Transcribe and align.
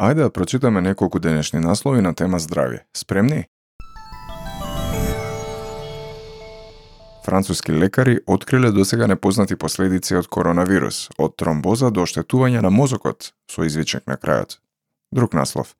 Ајде 0.00 0.22
да 0.24 0.30
прочитаме 0.30 0.80
неколку 0.80 1.18
денешни 1.20 1.60
наслови 1.60 2.00
на 2.00 2.14
тема 2.14 2.38
здравје. 2.40 2.78
Спремни? 2.96 3.44
Француски 7.24 7.72
лекари 7.72 8.20
откриле 8.26 8.70
досега 8.72 9.06
непознати 9.06 9.56
последици 9.56 10.16
од 10.16 10.26
коронавирус, 10.26 11.10
од 11.18 11.36
тромбоза 11.36 11.90
до 11.90 12.06
оштетување 12.08 12.64
на 12.64 12.70
мозокот, 12.72 13.34
со 13.44 13.68
извичник 13.68 14.08
на 14.08 14.16
крајот. 14.16 14.56
Друг 15.12 15.36
наслов. 15.36 15.76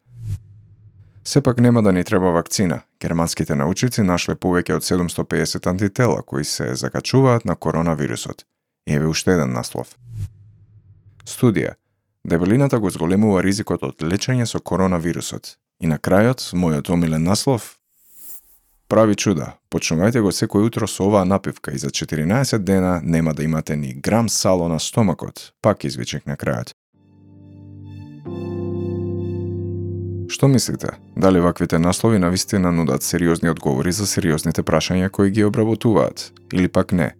Сепак 1.24 1.58
нема 1.58 1.82
да 1.82 1.92
ни 1.92 2.04
треба 2.04 2.30
вакцина. 2.30 2.82
Германските 3.00 3.56
научици 3.56 4.04
нашле 4.04 4.36
повеќе 4.36 4.76
од 4.76 4.84
750 4.84 5.66
антитела 5.66 6.22
кои 6.22 6.44
се 6.44 6.74
закачуваат 6.74 7.44
на 7.44 7.56
коронавирусот. 7.56 8.44
Еве 8.86 9.06
уште 9.06 9.32
еден 9.32 9.56
наслов. 9.56 9.96
Студија. 11.24 11.79
Дебелината 12.24 12.78
го 12.78 12.90
зголемува 12.90 13.42
ризикот 13.42 13.82
од 13.82 14.02
лечење 14.02 14.46
со 14.46 14.60
коронавирусот. 14.60 15.56
И 15.80 15.88
на 15.88 15.96
крајот, 15.96 16.52
мојот 16.52 16.90
омилен 16.92 17.24
наслов, 17.24 17.76
прави 18.88 19.16
чуда. 19.16 19.54
Почнувајте 19.72 20.20
го 20.20 20.32
секој 20.34 20.66
утро 20.68 20.88
со 20.90 21.06
оваа 21.06 21.24
напивка 21.24 21.72
и 21.72 21.78
за 21.78 21.88
14 21.88 22.58
дена 22.58 23.00
нема 23.02 23.34
да 23.34 23.44
имате 23.44 23.76
ни 23.76 23.94
грам 23.94 24.28
сало 24.28 24.68
на 24.68 24.78
стомакот. 24.78 25.52
Пак 25.62 25.84
извичник 25.84 26.26
на 26.26 26.36
крајот. 26.36 26.74
Што 30.30 30.48
мислите? 30.48 30.92
Дали 31.16 31.40
ваквите 31.40 31.78
наслови 31.78 32.18
навистина 32.18 32.72
нудат 32.72 33.02
сериозни 33.02 33.50
одговори 33.50 33.92
за 33.92 34.06
сериозните 34.06 34.62
прашања 34.62 35.08
кои 35.10 35.30
ги 35.30 35.44
обработуваат? 35.44 36.32
Или 36.52 36.68
пак 36.68 36.92
не? 36.92 37.14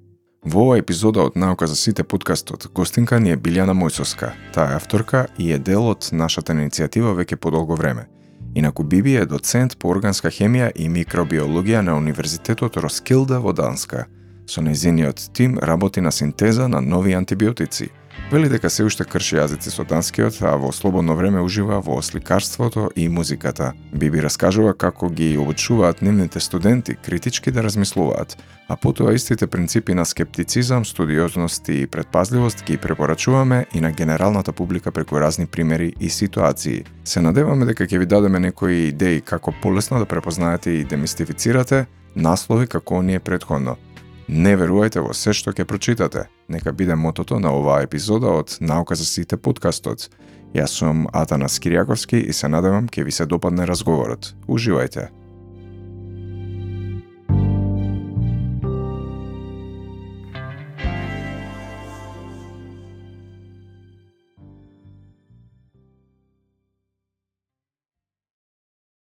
Во 0.44 0.62
оваа 0.64 0.78
епизода 0.80 1.20
од 1.28 1.34
Наука 1.36 1.66
за 1.66 1.76
сите 1.76 2.00
подкастот, 2.02 2.70
гостинка 2.72 3.18
ни 3.20 3.34
е 3.34 3.36
Билјана 3.36 3.74
Мојсовска. 3.76 4.30
Таа 4.54 4.72
е 4.72 4.76
авторка 4.78 5.26
и 5.36 5.50
е 5.52 5.58
дел 5.58 5.90
од 5.90 6.08
нашата 6.12 6.54
иницијатива 6.56 7.12
веќе 7.18 7.36
подолго 7.36 7.76
време. 7.76 8.06
Инаку 8.54 8.82
Биби 8.82 9.18
е 9.20 9.26
доцент 9.26 9.76
по 9.78 9.90
органска 9.92 10.32
хемија 10.32 10.70
и 10.74 10.88
микробиологија 10.88 11.82
на 11.84 11.98
Универзитетот 11.98 12.80
Роскилда 12.80 13.40
во 13.44 13.52
Данска. 13.52 14.06
Со 14.50 14.60
незиниот 14.60 15.30
тим 15.32 15.58
работи 15.58 16.00
на 16.00 16.10
синтеза 16.10 16.68
на 16.68 16.80
нови 16.80 17.12
антибиотици– 17.12 17.90
Вели 18.32 18.48
дека 18.48 18.70
се 18.70 18.84
уште 18.86 19.02
крши 19.02 19.40
јазици 19.40 19.72
со 19.74 19.82
данскиот, 19.82 20.36
а 20.46 20.52
во 20.54 20.70
слободно 20.70 21.16
време 21.18 21.40
ужива 21.42 21.80
во 21.82 21.96
сликарството 22.02 22.90
и 22.94 23.08
музиката. 23.08 23.72
Биби 23.92 24.22
раскажува 24.22 24.74
како 24.74 25.08
ги 25.10 25.34
обучуваат 25.38 26.02
нивните 26.02 26.40
студенти 26.40 26.94
критички 26.94 27.50
да 27.50 27.64
размислуваат, 27.66 28.36
а 28.68 28.76
потоа 28.76 29.14
истите 29.14 29.46
принципи 29.46 29.94
на 29.94 30.04
скептицизам, 30.06 30.84
студиозност 30.84 31.68
и 31.68 31.86
предпазливост 31.86 32.64
ги 32.64 32.76
препорачуваме 32.76 33.66
и 33.74 33.80
на 33.80 33.92
генералната 33.92 34.52
публика 34.52 34.92
преку 34.92 35.20
разни 35.20 35.46
примери 35.46 35.92
и 36.00 36.10
ситуации. 36.10 36.84
Се 37.04 37.20
надеваме 37.20 37.66
дека 37.66 37.86
ќе 37.86 37.98
ви 37.98 38.06
дадеме 38.06 38.38
некои 38.38 38.88
идеи 38.94 39.20
како 39.20 39.54
полесно 39.62 39.98
да 39.98 40.06
препознаете 40.06 40.70
и 40.70 40.84
демистифицирате 40.84 41.86
наслови 42.16 42.66
како 42.66 43.02
оние 43.02 43.18
предходно– 43.18 43.76
Не 44.30 44.52
верувајте 44.54 45.02
во 45.02 45.10
се 45.10 45.32
што 45.34 45.50
ќе 45.50 45.64
прочитате. 45.66 46.28
Нека 46.46 46.70
биде 46.70 46.94
мотото 46.94 47.40
на 47.42 47.50
оваа 47.50 47.82
епизода 47.82 48.30
од 48.38 48.52
Наука 48.62 48.94
за 48.94 49.02
сите 49.02 49.34
подкастот. 49.36 50.06
Јас 50.54 50.76
сум 50.78 51.08
Атанас 51.12 51.58
Кириаковски 51.58 52.20
и 52.22 52.32
се 52.32 52.46
надевам 52.46 52.86
ќе 52.86 53.02
ви 53.08 53.10
се 53.10 53.26
допадне 53.26 53.66
разговорот. 53.66 54.34
Уживајте. 54.46 55.08